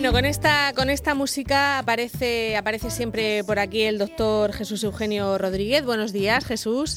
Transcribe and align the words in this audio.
Bueno, 0.00 0.14
con 0.14 0.24
esta, 0.24 0.72
con 0.74 0.88
esta 0.88 1.14
música 1.14 1.78
aparece, 1.78 2.56
aparece 2.56 2.88
siempre 2.88 3.44
por 3.44 3.58
aquí 3.58 3.82
el 3.82 3.98
doctor 3.98 4.54
Jesús 4.54 4.82
Eugenio 4.82 5.36
Rodríguez. 5.36 5.84
Buenos 5.84 6.14
días, 6.14 6.46
Jesús. 6.46 6.96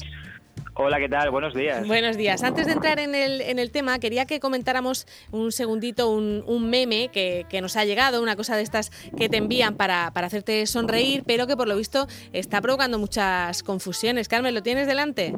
Hola, 0.72 0.98
¿qué 0.98 1.10
tal? 1.10 1.30
Buenos 1.30 1.52
días. 1.52 1.86
Buenos 1.86 2.16
días. 2.16 2.42
Antes 2.42 2.64
de 2.64 2.72
entrar 2.72 2.98
en 2.98 3.14
el, 3.14 3.42
en 3.42 3.58
el 3.58 3.72
tema, 3.72 3.98
quería 3.98 4.24
que 4.24 4.40
comentáramos 4.40 5.06
un 5.32 5.52
segundito 5.52 6.08
un, 6.08 6.44
un 6.46 6.70
meme 6.70 7.10
que, 7.12 7.44
que, 7.50 7.60
nos 7.60 7.76
ha 7.76 7.84
llegado, 7.84 8.22
una 8.22 8.36
cosa 8.36 8.56
de 8.56 8.62
estas 8.62 8.88
que 9.18 9.28
te 9.28 9.36
envían 9.36 9.76
para, 9.76 10.10
para 10.14 10.28
hacerte 10.28 10.66
sonreír, 10.66 11.24
pero 11.26 11.46
que 11.46 11.58
por 11.58 11.68
lo 11.68 11.76
visto 11.76 12.06
está 12.32 12.62
provocando 12.62 12.98
muchas 12.98 13.62
confusiones. 13.62 14.28
Carmen, 14.28 14.54
¿lo 14.54 14.62
tienes 14.62 14.86
delante? 14.86 15.34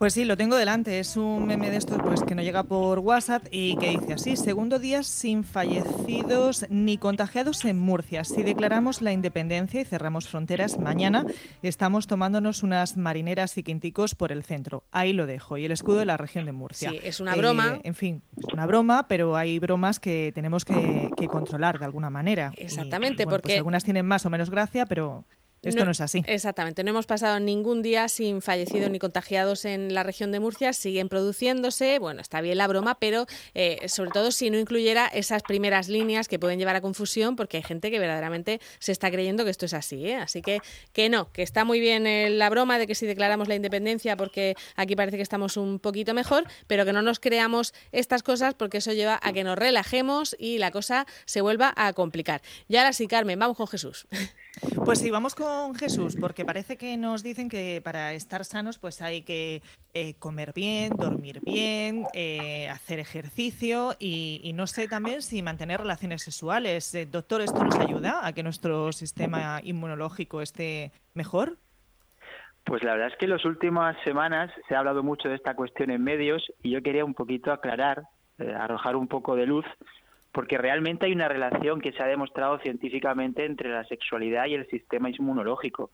Pues 0.00 0.14
sí, 0.14 0.24
lo 0.24 0.38
tengo 0.38 0.56
delante. 0.56 0.98
Es 0.98 1.18
un 1.18 1.46
meme 1.46 1.70
de 1.70 1.76
estos 1.76 1.98
pues, 2.00 2.22
que 2.22 2.34
nos 2.34 2.42
llega 2.42 2.62
por 2.62 3.00
WhatsApp 3.00 3.44
y 3.50 3.76
que 3.76 3.90
dice 3.90 4.14
así, 4.14 4.34
segundo 4.34 4.78
día 4.78 5.02
sin 5.02 5.44
fallecidos 5.44 6.64
ni 6.70 6.96
contagiados 6.96 7.66
en 7.66 7.78
Murcia. 7.78 8.24
Si 8.24 8.42
declaramos 8.42 9.02
la 9.02 9.12
independencia 9.12 9.82
y 9.82 9.84
cerramos 9.84 10.26
fronteras, 10.26 10.78
mañana 10.78 11.26
estamos 11.62 12.06
tomándonos 12.06 12.62
unas 12.62 12.96
marineras 12.96 13.58
y 13.58 13.62
quinticos 13.62 14.14
por 14.14 14.32
el 14.32 14.42
centro. 14.42 14.84
Ahí 14.90 15.12
lo 15.12 15.26
dejo. 15.26 15.58
Y 15.58 15.66
el 15.66 15.72
escudo 15.72 15.98
de 15.98 16.06
la 16.06 16.16
región 16.16 16.46
de 16.46 16.52
Murcia. 16.52 16.88
Sí, 16.92 17.00
es 17.02 17.20
una 17.20 17.36
broma. 17.36 17.74
Eh, 17.74 17.80
en 17.84 17.94
fin, 17.94 18.22
es 18.38 18.54
una 18.54 18.64
broma, 18.64 19.06
pero 19.06 19.36
hay 19.36 19.58
bromas 19.58 20.00
que 20.00 20.32
tenemos 20.34 20.64
que, 20.64 21.10
que 21.14 21.28
controlar 21.28 21.78
de 21.78 21.84
alguna 21.84 22.08
manera. 22.08 22.54
Exactamente, 22.56 23.24
y, 23.24 23.26
bueno, 23.26 23.36
porque... 23.36 23.48
Pues 23.48 23.58
algunas 23.58 23.84
tienen 23.84 24.06
más 24.06 24.24
o 24.24 24.30
menos 24.30 24.48
gracia, 24.48 24.86
pero 24.86 25.26
esto 25.62 25.80
no, 25.80 25.86
no, 25.86 25.90
es 25.90 26.00
así. 26.00 26.22
Exactamente, 26.26 26.82
no 26.84 26.90
hemos 26.90 27.06
pasado 27.06 27.38
ningún 27.40 27.82
día 27.82 28.08
sin 28.08 28.40
fallecidos 28.40 28.90
ni 28.90 28.98
contagiados 28.98 29.64
en 29.64 29.92
la 29.92 30.02
región 30.02 30.32
de 30.32 30.40
Murcia, 30.40 30.72
siguen 30.72 31.08
produciéndose, 31.08 31.98
bueno, 31.98 32.20
está 32.20 32.40
bien 32.40 32.58
la 32.58 32.66
broma, 32.66 32.98
pero 32.98 33.26
eh, 33.54 33.88
sobre 33.88 34.10
todo 34.10 34.30
si 34.32 34.50
no 34.50 34.58
incluyera 34.58 35.06
esas 35.06 35.42
primeras 35.42 35.88
líneas 35.88 36.28
que 36.28 36.38
pueden 36.38 36.58
llevar 36.58 36.76
a 36.76 36.80
confusión, 36.80 37.36
porque 37.36 37.58
hay 37.58 37.62
gente 37.62 37.90
que 37.90 37.98
verdaderamente 37.98 38.60
se 38.78 38.92
está 38.92 39.10
creyendo 39.10 39.44
que 39.44 39.50
esto 39.50 39.66
es 39.66 39.74
así, 39.74 40.06
¿eh? 40.06 40.16
así 40.16 40.42
que 40.42 40.60
que 40.92 41.08
no, 41.08 41.30
que 41.32 41.42
está 41.42 41.64
muy 41.64 41.80
bien 41.80 42.06
eh, 42.06 42.30
la 42.30 42.48
broma 42.48 42.78
de 42.78 42.86
que 42.86 42.94
si 42.94 43.06
declaramos 43.06 43.48
la 43.48 43.54
independencia, 43.54 44.16
porque 44.16 44.54
aquí 44.76 44.96
parece 44.96 45.16
que 45.16 45.22
estamos 45.22 45.56
un 45.56 45.78
poquito 45.78 46.14
mejor, 46.14 46.44
pero 46.66 46.84
que 46.84 46.92
no 46.92 47.02
nos 47.02 47.20
creamos 47.20 47.74
estas 47.92 48.22
cosas 48.22 48.54
porque 48.54 48.78
eso 48.78 48.92
lleva 48.92 49.20
a 49.22 49.32
que 49.32 49.44
nos 49.44 49.58
relajemos 49.58 50.36
y 50.38 50.58
la 50.58 50.70
cosa 50.70 51.06
se 51.26 51.40
vuelva 51.40 51.72
a 51.76 51.92
complicar. 51.92 52.40
Y 52.68 52.76
ahora 52.76 52.92
sí, 52.92 53.06
Carmen, 53.06 53.38
vamos 53.38 53.56
con 53.56 53.66
Jesús. 53.66 54.06
Pues 54.84 54.98
sí, 54.98 55.10
vamos 55.10 55.34
con 55.34 55.49
Jesús, 55.74 56.16
porque 56.20 56.44
parece 56.44 56.76
que 56.76 56.96
nos 56.96 57.22
dicen 57.22 57.48
que 57.48 57.80
para 57.82 58.12
estar 58.12 58.44
sanos 58.44 58.78
pues 58.78 59.02
hay 59.02 59.22
que 59.22 59.62
eh, 59.94 60.14
comer 60.18 60.52
bien, 60.54 60.92
dormir 60.96 61.40
bien, 61.42 62.04
eh, 62.14 62.68
hacer 62.68 62.98
ejercicio 62.98 63.94
y, 63.98 64.52
no 64.54 64.66
sé 64.66 64.88
también 64.88 65.22
si 65.22 65.42
mantener 65.42 65.80
relaciones 65.80 66.22
sexuales. 66.22 66.94
Eh, 66.94 67.06
doctor, 67.06 67.40
¿esto 67.40 67.64
nos 67.64 67.78
ayuda 67.78 68.26
a 68.26 68.32
que 68.32 68.42
nuestro 68.42 68.92
sistema 68.92 69.60
inmunológico 69.62 70.42
esté 70.42 70.92
mejor? 71.14 71.56
Pues 72.64 72.82
la 72.82 72.92
verdad 72.92 73.08
es 73.08 73.18
que 73.18 73.24
en 73.24 73.32
las 73.32 73.44
últimas 73.44 73.96
semanas 74.04 74.50
se 74.68 74.74
ha 74.74 74.80
hablado 74.80 75.02
mucho 75.02 75.28
de 75.28 75.36
esta 75.36 75.54
cuestión 75.54 75.90
en 75.90 76.04
medios 76.04 76.44
y 76.62 76.70
yo 76.70 76.82
quería 76.82 77.04
un 77.04 77.14
poquito 77.14 77.52
aclarar, 77.52 78.02
arrojar 78.38 78.96
un 78.96 79.08
poco 79.08 79.34
de 79.34 79.46
luz 79.46 79.64
porque 80.32 80.58
realmente 80.58 81.06
hay 81.06 81.12
una 81.12 81.28
relación 81.28 81.80
que 81.80 81.92
se 81.92 82.02
ha 82.02 82.06
demostrado 82.06 82.58
científicamente 82.58 83.44
entre 83.44 83.70
la 83.70 83.84
sexualidad 83.84 84.46
y 84.46 84.54
el 84.54 84.66
sistema 84.68 85.10
inmunológico. 85.10 85.90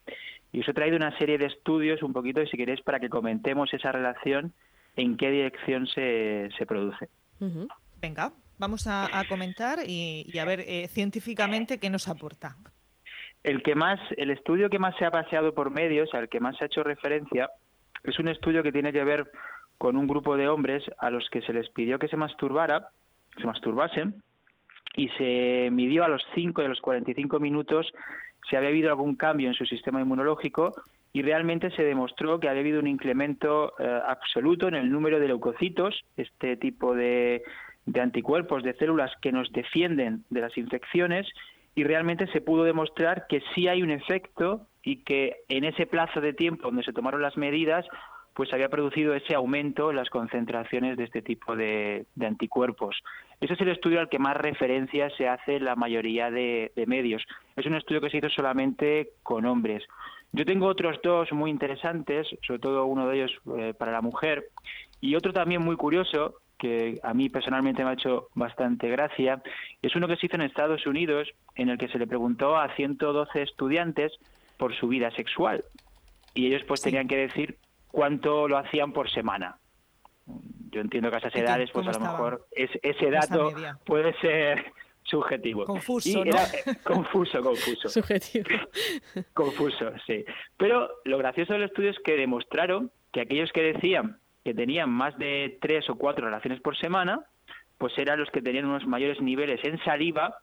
Y 0.53 0.61
os 0.61 0.69
he 0.69 0.75
traído 0.75 0.97
una 0.97 1.17
serie 1.19 1.39
de 1.39 1.47
estudios, 1.47 2.03
un 2.03 2.13
poquito, 2.13 2.45
si 2.47 2.57
queréis, 2.57 2.83
para 2.83 3.01
que 3.01 3.09
comentemos 3.09 3.73
esa 3.73 3.93
relación, 3.93 4.53
en 4.97 5.17
qué 5.17 5.31
dirección 5.31 5.87
se, 5.87 6.49
se 6.57 6.67
produce. 6.67 7.09
Uh 7.41 7.47
-huh. 7.47 7.69
Venga, 8.01 8.33
vamos 8.59 8.87
a, 8.87 9.19
a 9.19 9.27
comentar 9.27 9.79
y, 9.87 10.27
y, 10.33 10.39
a 10.39 10.45
ver 10.45 10.61
eh, 10.61 10.89
científicamente 10.89 11.79
qué 11.79 11.91
nos 11.91 12.09
aporta. 12.09 12.57
El 13.43 13.63
que 13.63 13.75
más, 13.75 14.01
el 14.17 14.31
estudio 14.31 14.69
que 14.69 14.79
más 14.79 14.97
se 14.97 15.05
ha 15.05 15.11
paseado 15.11 15.55
por 15.55 15.71
medios, 15.71 16.13
al 16.15 16.29
que 16.29 16.41
más 16.41 16.57
se 16.57 16.65
ha 16.65 16.67
hecho 16.67 16.83
referencia, 16.83 17.49
es 18.05 18.19
un 18.19 18.29
estudio 18.29 18.63
que 18.63 18.73
tiene 18.73 18.93
que 18.93 19.05
ver 19.05 19.31
con 19.79 19.97
un 19.97 20.07
grupo 20.07 20.37
de 20.37 20.49
hombres 20.49 20.83
a 20.99 21.11
los 21.11 21.29
que 21.31 21.43
se 21.43 21.53
les 21.53 21.69
pidió 21.71 21.99
que 21.99 22.09
se 22.09 22.17
masturbara, 22.17 22.89
se 23.39 23.47
masturbasen, 23.47 24.23
y 24.97 25.09
se 25.11 25.69
midió 25.71 26.05
a 26.05 26.09
los 26.09 26.23
5 26.35 26.63
y 26.63 26.65
a 26.65 26.69
los 26.69 26.81
45 26.81 27.39
minutos 27.39 27.93
si 28.49 28.57
había 28.57 28.71
habido 28.71 28.91
algún 28.91 29.17
cambio 29.17 29.49
en 29.49 29.55
su 29.55 29.67
sistema 29.67 30.01
inmunológico 30.01 30.75
y 31.13 31.23
realmente 31.23 31.71
se 31.71 31.83
demostró 31.83 32.41
que 32.41 32.49
había 32.49 32.61
habido 32.61 32.81
un 32.81 32.87
incremento 32.87 33.73
eh, 33.79 34.01
absoluto 34.07 34.69
en 34.69 34.75
el 34.75 34.91
número 34.91 35.19
de 35.19 35.29
leucocitos, 35.29 36.05
este 36.17 36.57
tipo 36.57 36.95
de, 36.95 37.43
de 37.87 38.01
anticuerpos, 38.01 38.63
de 38.63 38.75
células 38.75 39.11
que 39.21 39.33
nos 39.33 39.51
defienden 39.53 40.25
de 40.31 40.41
las 40.41 40.57
infecciones 40.59 41.27
y 41.75 41.85
realmente 41.85 42.27
se 42.29 42.41
pudo 42.41 42.65
demostrar 42.65 43.27
que 43.29 43.43
sí 43.55 43.69
hay 43.69 43.83
un 43.83 43.91
efecto 43.91 44.67
y 44.83 45.03
que 45.05 45.37
en 45.49 45.65
ese 45.65 45.87
plazo 45.87 46.21
de 46.21 46.33
tiempo 46.33 46.65
donde 46.69 46.85
se 46.85 46.93
tomaron 46.93 47.23
las 47.23 47.37
medidas 47.37 47.87
pues 48.37 48.53
había 48.53 48.69
producido 48.69 49.15
ese 49.15 49.35
aumento 49.35 49.89
en 49.89 49.97
las 49.97 50.11
concentraciones 50.11 50.99
de 50.99 51.05
este 51.05 51.23
tipo 51.23 51.57
de, 51.57 52.05
de, 52.15 52.27
anticuerpos. 52.27 53.03
Ese 53.41 53.55
es 53.55 53.61
el 53.63 53.71
estudio 53.71 53.99
al 53.99 54.11
que 54.11 54.19
más 54.19 54.37
referencia 54.37 55.09
se 55.17 55.27
hace 55.27 55.59
la 55.59 55.75
mayoría 55.75 56.31
de, 56.31 56.71
de, 56.77 56.87
medios. 56.87 57.25
Es 57.57 57.65
un 57.65 57.75
estudio 57.75 58.03
que 58.03 58.11
se 58.11 58.19
hizo 58.19 58.29
solamente 58.29 59.09
con 59.23 59.47
hombres. 59.47 59.85
Yo 60.33 60.45
tengo 60.45 60.67
otros 60.67 60.99
dos 61.03 61.33
muy 61.33 61.51
interesantes, 61.51 62.29
sobre 62.47 62.61
todo 62.61 62.85
uno 62.85 63.09
de 63.09 63.17
ellos 63.17 63.33
eh, 63.57 63.73
para 63.73 63.91
la 63.91 64.03
mujer, 64.03 64.45
y 65.01 65.15
otro 65.15 65.33
también 65.33 65.63
muy 65.63 65.77
curioso, 65.77 66.35
que 66.59 67.01
a 67.03 67.15
mí 67.15 67.31
personalmente 67.31 67.85
me 67.85 67.91
ha 67.91 67.95
hecho 67.95 68.29
bastante 68.35 68.91
gracia, 68.91 69.43
es 69.81 69.97
uno 69.97 70.09
que 70.09 70.17
se 70.17 70.27
hizo 70.27 70.37
en 70.37 70.43
Estados 70.43 70.87
Unidos, 70.87 71.27
en 71.55 71.71
el 71.71 71.79
que 71.79 71.89
se 71.89 71.99
le 71.99 72.07
preguntó 72.07 72.59
a 72.59 72.69
112 72.77 73.41
estudiantes 73.41 74.13
por 74.59 74.75
su 74.75 74.89
vida 74.89 75.11
sexual. 75.13 75.65
Y 76.35 76.49
ellos 76.49 76.65
pues 76.69 76.81
sí. 76.81 76.91
tenían 76.91 77.09
que 77.09 77.17
decir 77.17 77.57
cuánto 77.97 78.47
lo 78.47 78.59
hacían 78.59 78.93
por 78.93 79.11
semana. 79.11 79.57
Yo 80.71 80.83
entiendo 80.83 81.09
que 81.09 81.17
a 81.17 81.19
esas 81.21 81.35
edades, 81.35 81.71
pues 81.73 81.87
a 81.87 81.93
lo 81.93 82.01
mejor 82.01 82.47
es, 82.51 82.69
ese 82.83 83.11
dato 83.11 83.51
puede 83.87 84.13
ser 84.21 84.67
subjetivo. 85.03 85.65
Confuso, 85.65 86.07
y 86.07 86.29
era, 86.29 86.43
¿no? 86.67 86.75
Confuso, 86.85 87.43
confuso. 87.43 87.89
Subjetivo. 88.01 88.51
Confuso, 89.33 89.93
sí. 90.07 90.27
Pero 90.59 90.91
lo 91.07 91.17
gracioso 91.17 91.55
del 91.55 91.63
estudio 91.63 91.89
es 91.89 91.99
que 92.01 92.19
demostraron 92.19 92.91
que 93.13 93.23
aquellos 93.23 93.51
que 93.53 93.63
decían 93.63 94.19
que 94.45 94.53
tenían 94.53 94.91
más 94.91 95.17
de 95.17 95.57
tres 95.63 95.89
o 95.89 95.95
cuatro 95.95 96.27
relaciones 96.27 96.61
por 96.61 96.77
semana, 96.77 97.25
pues 97.79 97.97
eran 97.97 98.21
los 98.21 98.31
que 98.31 98.43
tenían 98.43 98.67
unos 98.67 98.87
mayores 98.87 99.23
niveles 99.23 99.65
en 99.65 99.83
saliva 99.85 100.37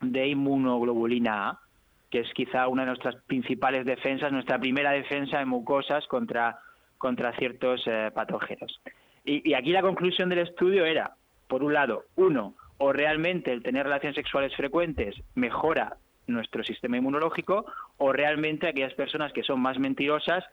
de 0.00 0.28
inmunoglobulina 0.28 1.48
A, 1.48 1.60
que 2.08 2.20
es 2.20 2.32
quizá 2.34 2.68
una 2.68 2.82
de 2.82 2.90
nuestras 2.90 3.16
principales 3.24 3.84
defensas, 3.84 4.30
nuestra 4.30 4.60
primera 4.60 4.92
defensa 4.92 5.40
en 5.40 5.48
mucosas 5.48 6.06
contra, 6.06 6.60
contra 6.98 7.36
ciertos 7.36 7.82
eh, 7.86 8.10
patógenos. 8.14 8.80
Y, 9.24 9.48
y 9.48 9.54
aquí 9.54 9.72
la 9.72 9.82
conclusión 9.82 10.28
del 10.28 10.40
estudio 10.40 10.84
era, 10.84 11.14
por 11.46 11.62
un 11.62 11.72
lado, 11.72 12.04
uno, 12.16 12.54
o 12.78 12.92
realmente 12.92 13.52
el 13.52 13.62
tener 13.62 13.84
relaciones 13.84 14.16
sexuales 14.16 14.54
frecuentes 14.54 15.14
mejora 15.34 15.96
nuestro 16.26 16.62
sistema 16.62 16.98
inmunológico, 16.98 17.64
o 17.96 18.12
realmente 18.12 18.68
aquellas 18.68 18.94
personas 18.94 19.32
que 19.32 19.42
son 19.42 19.60
más 19.60 19.78
mentirosas 19.78 20.44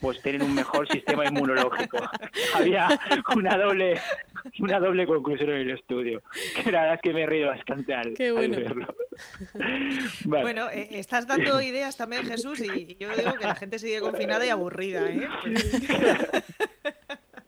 pues 0.00 0.20
tienen 0.22 0.42
un 0.42 0.54
mejor 0.54 0.88
sistema 0.88 1.26
inmunológico. 1.26 1.98
Había 2.54 2.88
una 3.34 3.56
doble 3.56 4.00
una 4.60 4.80
doble 4.80 5.06
conclusión 5.06 5.50
en 5.50 5.60
el 5.60 5.70
estudio. 5.70 6.22
Que 6.54 6.72
la 6.72 6.80
verdad 6.80 6.94
es 6.96 7.00
que 7.02 7.12
me 7.12 7.22
he 7.22 7.26
reído 7.26 7.48
bastante 7.48 7.94
al, 7.94 8.14
Qué 8.14 8.32
bueno. 8.32 8.56
al 8.56 8.64
verlo. 8.64 8.86
Vale. 10.24 10.42
Bueno, 10.42 10.70
eh, 10.70 10.88
estás 10.92 11.26
dando 11.26 11.60
ideas 11.60 11.96
también, 11.96 12.24
Jesús, 12.24 12.60
y 12.60 12.96
yo 12.98 13.14
digo 13.16 13.34
que 13.34 13.44
la 13.44 13.54
gente 13.54 13.78
sigue 13.78 14.00
confinada 14.00 14.44
y 14.46 14.48
aburrida. 14.48 15.08
¿eh? 15.08 15.28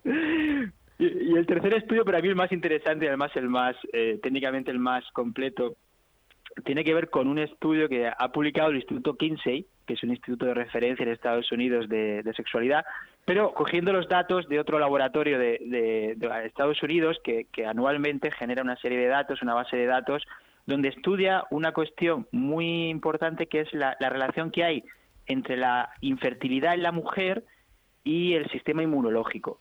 y, 0.98 1.04
y, 1.04 1.36
el 1.36 1.46
tercer 1.46 1.74
estudio, 1.74 2.04
para 2.04 2.20
mí 2.20 2.28
el 2.28 2.36
más 2.36 2.52
interesante 2.52 3.06
y 3.06 3.08
además 3.08 3.32
el 3.34 3.48
más, 3.48 3.76
eh, 3.92 4.18
técnicamente 4.22 4.70
el 4.70 4.78
más 4.78 5.04
completo, 5.12 5.76
tiene 6.64 6.84
que 6.84 6.94
ver 6.94 7.10
con 7.10 7.28
un 7.28 7.38
estudio 7.38 7.88
que 7.88 8.06
ha 8.06 8.28
publicado 8.32 8.70
el 8.70 8.76
Instituto 8.76 9.16
Kinsey, 9.16 9.66
que 9.86 9.94
es 9.94 10.02
un 10.02 10.10
instituto 10.10 10.46
de 10.46 10.54
referencia 10.54 11.02
en 11.02 11.10
Estados 11.12 11.50
Unidos 11.52 11.88
de, 11.88 12.22
de 12.22 12.34
sexualidad, 12.34 12.84
pero 13.24 13.52
cogiendo 13.52 13.92
los 13.92 14.08
datos 14.08 14.48
de 14.48 14.60
otro 14.60 14.78
laboratorio 14.78 15.38
de, 15.38 15.58
de, 15.60 16.14
de, 16.16 16.46
Estados 16.46 16.82
Unidos 16.82 17.18
que, 17.24 17.46
que 17.52 17.66
anualmente 17.66 18.30
genera 18.30 18.62
una 18.62 18.76
serie 18.76 18.98
de 18.98 19.08
datos, 19.08 19.42
una 19.42 19.54
base 19.54 19.76
de 19.76 19.86
datos, 19.86 20.22
donde 20.66 20.88
estudia 20.88 21.44
una 21.50 21.72
cuestión 21.72 22.26
muy 22.32 22.88
importante 22.88 23.46
que 23.46 23.60
es 23.60 23.72
la, 23.74 23.96
la 24.00 24.08
relación 24.08 24.50
que 24.50 24.64
hay 24.64 24.84
entre 25.26 25.56
la 25.56 25.90
infertilidad 26.00 26.74
en 26.74 26.82
la 26.82 26.92
mujer 26.92 27.44
y 28.02 28.34
el 28.34 28.48
sistema 28.50 28.82
inmunológico. 28.82 29.60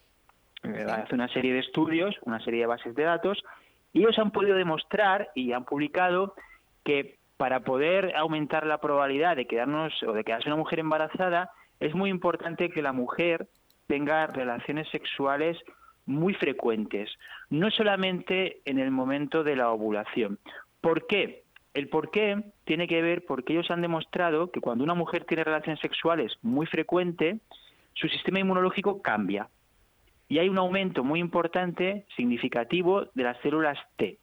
Hace 0.64 1.16
una 1.16 1.28
serie 1.28 1.54
de 1.54 1.60
estudios, 1.60 2.16
una 2.24 2.40
serie 2.42 2.62
de 2.62 2.68
bases 2.68 2.96
de 2.96 3.04
datos, 3.04 3.44
y 3.92 4.00
ellos 4.00 4.18
han 4.18 4.32
podido 4.32 4.56
demostrar 4.56 5.30
y 5.36 5.52
han 5.52 5.66
publicado 5.66 6.36
que 6.84 7.18
para 7.38 7.62
poder 7.62 8.16
aumentar 8.16 8.66
la 8.66 8.80
probabilidad 8.80 9.36
de 9.36 9.48
quedarnos 9.48 9.92
o 10.04 10.14
de 10.14 10.24
quedarse 10.24 10.50
una 10.50 10.58
mujer 10.58 10.80
embarazada, 10.80 11.52
es 11.80 11.94
muy 11.96 12.10
importante 12.10 12.70
que 12.70 12.82
la 12.82 12.94
mujer 12.94 13.48
tenga 13.88 14.28
relaciones 14.28 14.88
sexuales 14.90 15.58
muy 16.06 16.34
frecuentes, 16.34 17.10
no 17.50 17.72
solamente 17.72 18.62
en 18.66 18.80
el 18.80 18.92
momento 18.92 19.44
de 19.44 19.56
la 19.56 19.72
ovulación. 19.72 20.40
¿Por 20.82 21.08
qué? 21.08 21.44
El 21.74 21.90
por 21.90 22.12
qué 22.12 22.44
tiene 22.66 22.88
que 22.88 23.02
ver 23.02 23.26
porque 23.26 23.54
ellos 23.54 23.72
han 23.72 23.82
demostrado 23.82 24.52
que 24.52 24.62
cuando 24.62 24.84
una 24.84 24.94
mujer 24.94 25.26
tiene 25.26 25.44
relaciones 25.44 25.80
sexuales 25.80 26.34
muy 26.42 26.66
frecuente, 26.66 27.40
su 27.94 28.08
sistema 28.10 28.40
inmunológico 28.40 29.02
cambia. 29.02 29.50
Y 30.30 30.40
hay 30.40 30.50
un 30.50 30.58
aumento 30.58 31.04
muy 31.04 31.20
importante, 31.20 32.06
significativo, 32.16 33.06
de 33.14 33.24
las 33.24 33.38
células 33.42 33.78
T. 33.98 34.18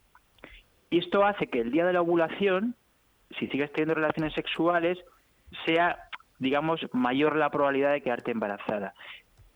Y 0.90 0.98
esto 0.98 1.24
hace 1.24 1.46
que 1.46 1.60
el 1.60 1.70
día 1.70 1.86
de 1.86 1.92
la 1.92 2.02
ovulación, 2.02 2.74
si 3.38 3.46
sigues 3.46 3.72
teniendo 3.72 3.94
relaciones 3.94 4.34
sexuales, 4.34 4.98
sea, 5.64 6.08
digamos, 6.38 6.80
mayor 6.92 7.36
la 7.36 7.50
probabilidad 7.50 7.92
de 7.92 8.02
quedarte 8.02 8.32
embarazada. 8.32 8.94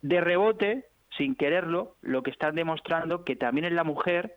De 0.00 0.20
rebote, 0.20 0.86
sin 1.16 1.34
quererlo, 1.34 1.96
lo 2.02 2.22
que 2.22 2.30
están 2.30 2.54
demostrando 2.54 3.24
que 3.24 3.34
también 3.34 3.64
en 3.64 3.74
la 3.74 3.84
mujer 3.84 4.36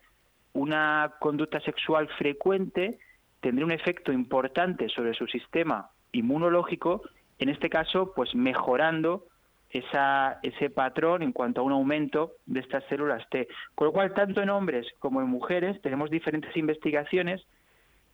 una 0.52 1.14
conducta 1.20 1.60
sexual 1.60 2.08
frecuente 2.18 2.98
tendría 3.40 3.66
un 3.66 3.72
efecto 3.72 4.12
importante 4.12 4.88
sobre 4.88 5.14
su 5.14 5.26
sistema 5.26 5.90
inmunológico, 6.10 7.02
en 7.38 7.48
este 7.48 7.70
caso, 7.70 8.12
pues 8.14 8.34
mejorando 8.34 9.26
esa, 9.70 10.38
ese 10.42 10.70
patrón 10.70 11.22
en 11.22 11.32
cuanto 11.32 11.60
a 11.60 11.64
un 11.64 11.72
aumento 11.72 12.32
de 12.46 12.60
estas 12.60 12.84
células 12.84 13.28
T. 13.30 13.48
Con 13.74 13.88
lo 13.88 13.92
cual, 13.92 14.14
tanto 14.14 14.40
en 14.42 14.50
hombres 14.50 14.86
como 14.98 15.20
en 15.20 15.28
mujeres 15.28 15.80
tenemos 15.82 16.10
diferentes 16.10 16.56
investigaciones 16.56 17.46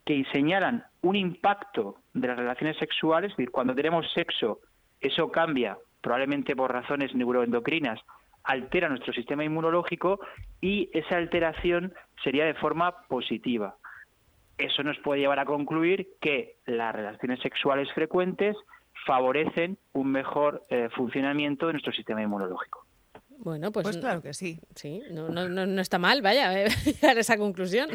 que 0.04 0.24
señalan 0.32 0.84
un 1.02 1.16
impacto 1.16 1.96
de 2.12 2.28
las 2.28 2.36
relaciones 2.36 2.76
sexuales, 2.76 3.30
es 3.30 3.36
decir, 3.36 3.50
cuando 3.50 3.74
tenemos 3.74 4.10
sexo, 4.12 4.60
eso 5.00 5.30
cambia, 5.30 5.78
probablemente 6.00 6.54
por 6.54 6.72
razones 6.72 7.14
neuroendocrinas, 7.14 8.00
altera 8.44 8.88
nuestro 8.88 9.12
sistema 9.12 9.44
inmunológico 9.44 10.20
y 10.60 10.90
esa 10.92 11.16
alteración 11.16 11.94
sería 12.22 12.44
de 12.44 12.54
forma 12.54 13.06
positiva. 13.08 13.76
Eso 14.58 14.82
nos 14.82 14.98
puede 14.98 15.20
llevar 15.20 15.40
a 15.40 15.46
concluir 15.46 16.08
que 16.20 16.56
las 16.66 16.94
relaciones 16.94 17.40
sexuales 17.40 17.90
frecuentes 17.92 18.56
favorecen 19.06 19.78
un 19.92 20.10
mejor 20.10 20.62
eh, 20.70 20.88
funcionamiento 20.94 21.66
de 21.66 21.74
nuestro 21.74 21.92
sistema 21.92 22.22
inmunológico. 22.22 22.84
Bueno, 23.38 23.72
pues, 23.72 23.84
pues 23.84 23.98
claro 23.98 24.22
que 24.22 24.32
sí. 24.32 24.60
Sí, 24.74 25.02
no, 25.10 25.28
no, 25.28 25.48
no, 25.48 25.80
está 25.80 25.98
mal, 25.98 26.22
vaya, 26.22 26.64
llegar 26.84 27.16
a 27.16 27.20
esa 27.20 27.36
conclusión. 27.36 27.90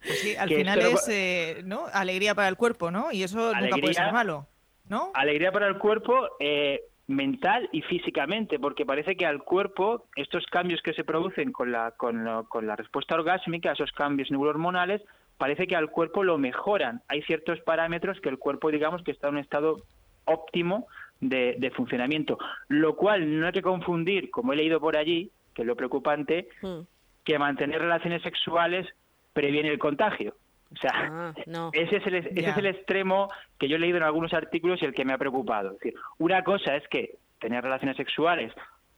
Pues 0.00 0.18
sí, 0.20 0.36
al 0.36 0.48
final 0.48 0.78
es 0.80 1.08
eh, 1.08 1.62
¿no? 1.64 1.86
alegría 1.92 2.34
para 2.34 2.48
el 2.48 2.56
cuerpo, 2.56 2.90
¿no? 2.90 3.12
Y 3.12 3.22
eso 3.22 3.54
nunca 3.54 3.76
puede 3.76 3.94
ser 3.94 4.12
malo, 4.12 4.48
¿no? 4.88 5.10
Alegría 5.14 5.52
para 5.52 5.66
el 5.66 5.78
cuerpo, 5.78 6.28
eh, 6.40 6.82
mental 7.06 7.68
y 7.72 7.82
físicamente, 7.82 8.58
porque 8.58 8.86
parece 8.86 9.16
que 9.16 9.26
al 9.26 9.42
cuerpo 9.42 10.06
estos 10.16 10.46
cambios 10.46 10.80
que 10.82 10.94
se 10.94 11.04
producen 11.04 11.52
con 11.52 11.70
la, 11.70 11.92
con, 11.92 12.24
la 12.24 12.76
respuesta 12.76 13.14
orgásmica, 13.14 13.72
esos 13.72 13.92
cambios 13.92 14.30
neurohormonales, 14.30 15.02
parece 15.38 15.66
que 15.66 15.76
al 15.76 15.90
cuerpo 15.90 16.22
lo 16.22 16.38
mejoran. 16.38 17.02
Hay 17.08 17.22
ciertos 17.22 17.60
parámetros 17.60 18.20
que 18.20 18.28
el 18.28 18.38
cuerpo, 18.38 18.70
digamos, 18.70 19.02
que 19.02 19.10
está 19.10 19.28
en 19.28 19.34
un 19.34 19.40
estado 19.40 19.82
óptimo 20.24 20.86
de, 21.20 21.72
funcionamiento, 21.74 22.38
lo 22.68 22.96
cual 22.96 23.40
no 23.40 23.46
hay 23.46 23.52
que 23.52 23.62
confundir, 23.62 24.30
como 24.30 24.52
he 24.52 24.56
leído 24.56 24.80
por 24.80 24.96
allí, 24.96 25.30
que 25.54 25.62
es 25.62 25.66
lo 25.66 25.76
preocupante, 25.76 26.48
hmm. 26.62 26.80
que 27.24 27.38
mantener 27.38 27.80
relaciones 27.80 28.22
sexuales 28.22 28.86
previene 29.32 29.70
el 29.70 29.78
contagio. 29.78 30.34
O 30.72 30.76
sea, 30.76 30.92
ah, 30.94 31.34
ese, 31.72 31.96
es 31.96 32.06
el, 32.06 32.14
ese 32.14 32.50
es 32.50 32.56
el 32.56 32.66
extremo 32.66 33.30
que 33.58 33.68
yo 33.68 33.76
he 33.76 33.78
leído 33.78 33.98
en 33.98 34.02
algunos 34.02 34.32
artículos 34.34 34.82
y 34.82 34.86
el 34.86 34.94
que 34.94 35.04
me 35.04 35.12
ha 35.12 35.18
preocupado. 35.18 35.72
Es 35.72 35.78
decir, 35.78 35.94
una 36.18 36.42
cosa 36.42 36.76
es 36.76 36.86
que 36.88 37.16
tener 37.38 37.62
relaciones 37.62 37.96
sexuales 37.96 38.52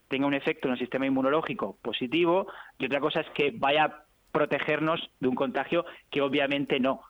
tenga 0.09 0.27
un 0.27 0.35
efecto 0.35 0.69
en 0.69 0.75
el 0.75 0.79
sistema 0.79 1.07
inmunológico 1.07 1.79
positivo 1.83 2.47
y 2.79 2.87
otra 2.87 3.01
cosa 3.01 3.21
es 3.21 3.31
que 3.31 3.53
vaya 3.55 3.85
a 3.85 4.06
protegernos 4.37 5.01
de 5.19 5.29
un 5.29 5.35
contagio 5.35 5.87
que 6.11 6.21
obviamente 6.21 6.79
no. 6.79 7.01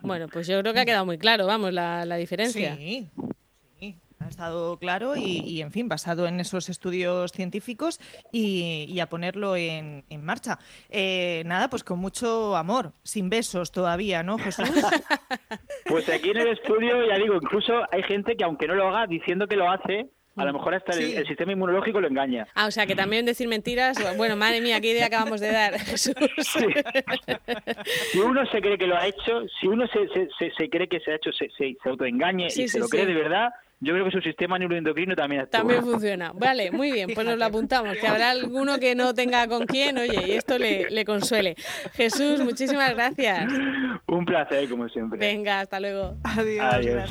Bueno, 0.00 0.28
pues 0.28 0.46
yo 0.46 0.60
creo 0.60 0.72
que 0.72 0.78
ha 0.78 0.84
quedado 0.84 1.04
muy 1.04 1.18
claro, 1.18 1.44
vamos, 1.44 1.72
la, 1.72 2.04
la 2.04 2.14
diferencia. 2.14 2.76
Sí, 2.76 3.10
ha 4.20 4.28
estado 4.28 4.78
claro 4.78 5.16
y, 5.16 5.60
en 5.60 5.72
fin, 5.72 5.88
basado 5.88 6.28
en 6.28 6.38
esos 6.38 6.68
estudios 6.68 7.32
científicos 7.32 7.98
y, 8.30 8.98
a 9.00 9.08
ponerlo 9.08 9.56
en, 9.56 10.04
marcha. 10.22 10.60
Eh, 10.88 11.42
nada, 11.46 11.68
pues 11.68 11.82
con 11.82 11.98
mucho 11.98 12.56
amor, 12.56 12.92
sin 13.02 13.28
besos 13.28 13.72
todavía, 13.72 14.22
¿no, 14.22 14.38
Jesús? 14.38 14.68
Pues 15.86 16.06
aquí 16.10 16.30
en 16.30 16.36
el 16.36 16.48
estudio, 16.48 17.06
ya 17.08 17.16
digo, 17.16 17.36
incluso 17.36 17.72
hay 17.90 18.02
gente 18.02 18.36
que 18.36 18.44
aunque 18.44 18.66
no 18.68 18.74
lo 18.74 18.88
haga, 18.88 19.06
diciendo 19.06 19.48
que 19.48 19.56
lo 19.56 19.70
hace, 19.70 20.10
a 20.38 20.44
lo 20.44 20.52
mejor 20.52 20.74
hasta 20.74 20.92
el, 20.92 21.26
sistema 21.26 21.52
inmunológico 21.52 22.00
lo 22.00 22.08
engaña. 22.08 22.46
Ah, 22.54 22.66
o 22.66 22.70
sea, 22.70 22.86
que 22.86 22.94
también 22.94 23.26
decir 23.26 23.48
mentiras, 23.48 23.98
bueno, 24.16 24.36
madre 24.36 24.60
mía, 24.60 24.80
qué 24.80 24.92
idea 24.92 25.06
acabamos 25.06 25.40
de 25.40 25.52
dar, 25.52 25.78
Jesús. 25.78 26.14
Si 28.12 28.18
uno 28.18 28.46
se 28.46 28.60
cree 28.60 28.78
que 28.78 28.86
lo 28.86 28.96
ha 28.96 29.06
hecho, 29.06 29.42
si 29.60 29.66
uno 29.66 29.86
se, 29.88 30.08
se, 30.56 30.70
cree 30.70 30.88
que 30.88 31.00
se 31.00 31.12
ha 31.12 31.16
hecho, 31.16 31.32
se, 31.32 31.48
se, 31.50 31.76
autoengañe 31.84 32.46
y 32.46 32.68
se 32.68 32.78
lo 32.78 32.88
cree 32.88 33.06
de 33.06 33.14
verdad, 33.14 33.50
yo 33.80 33.92
creo 33.92 34.04
que 34.06 34.10
su 34.10 34.20
sistema 34.20 34.58
neuroendocrino 34.58 35.14
también 35.14 35.42
actúa. 35.42 35.60
También 35.60 35.82
funciona. 35.84 36.32
Vale, 36.34 36.72
muy 36.72 36.90
bien, 36.90 37.10
pues 37.14 37.26
nos 37.26 37.38
lo 37.38 37.44
apuntamos, 37.44 37.96
que 37.96 38.06
habrá 38.06 38.30
alguno 38.30 38.78
que 38.78 38.94
no 38.94 39.14
tenga 39.14 39.46
con 39.46 39.66
quién, 39.66 39.98
oye, 39.98 40.24
y 40.26 40.32
esto 40.32 40.58
le, 40.58 40.90
le 40.90 41.04
consuele. 41.04 41.54
Jesús, 41.94 42.40
muchísimas 42.40 42.94
gracias. 42.94 43.48
Un 44.06 44.24
placer, 44.24 44.68
como 44.68 44.88
siempre. 44.88 45.18
Venga, 45.18 45.60
hasta 45.60 45.78
luego. 45.78 46.16
Adiós. 46.24 46.74
Adiós. 46.74 47.10